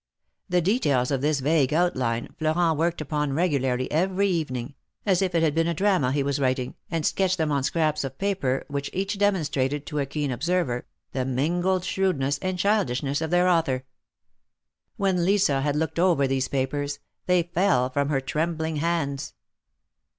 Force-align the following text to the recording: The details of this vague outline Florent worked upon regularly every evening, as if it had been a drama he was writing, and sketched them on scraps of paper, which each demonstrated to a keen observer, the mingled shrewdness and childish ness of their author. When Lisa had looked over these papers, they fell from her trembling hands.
The 0.49 0.61
details 0.63 1.11
of 1.11 1.21
this 1.21 1.41
vague 1.41 1.71
outline 1.75 2.33
Florent 2.39 2.75
worked 2.75 3.01
upon 3.01 3.33
regularly 3.33 3.91
every 3.91 4.27
evening, 4.29 4.73
as 5.05 5.21
if 5.21 5.35
it 5.35 5.43
had 5.43 5.53
been 5.53 5.67
a 5.67 5.75
drama 5.75 6.11
he 6.11 6.23
was 6.23 6.39
writing, 6.39 6.73
and 6.89 7.05
sketched 7.05 7.37
them 7.37 7.51
on 7.51 7.61
scraps 7.61 8.03
of 8.03 8.17
paper, 8.17 8.63
which 8.67 8.89
each 8.93 9.19
demonstrated 9.19 9.85
to 9.85 9.99
a 9.99 10.07
keen 10.07 10.31
observer, 10.31 10.87
the 11.11 11.23
mingled 11.23 11.85
shrewdness 11.85 12.39
and 12.41 12.57
childish 12.57 13.03
ness 13.03 13.21
of 13.21 13.29
their 13.29 13.47
author. 13.47 13.83
When 14.97 15.23
Lisa 15.23 15.61
had 15.61 15.75
looked 15.75 15.99
over 15.99 16.25
these 16.25 16.47
papers, 16.47 16.97
they 17.27 17.43
fell 17.43 17.91
from 17.91 18.09
her 18.09 18.21
trembling 18.21 18.77
hands. 18.77 19.35